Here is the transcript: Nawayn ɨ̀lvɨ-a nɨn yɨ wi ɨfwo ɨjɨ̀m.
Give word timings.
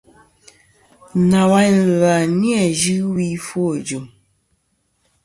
Nawayn 1.29 1.75
ɨ̀lvɨ-a 1.83 2.17
nɨn 2.39 2.65
yɨ 2.81 2.95
wi 3.13 3.25
ɨfwo 3.39 3.63
ɨjɨ̀m. 3.79 4.05